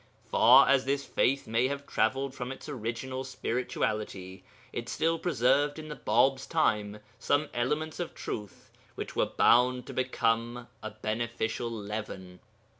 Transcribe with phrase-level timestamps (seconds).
[0.31, 4.43] Far as this faith may have travelled from its original spirituality,
[4.73, 9.93] it still preserved in the Bāb's time some elements of truth which were bound to
[9.93, 12.39] become a beneficial leaven.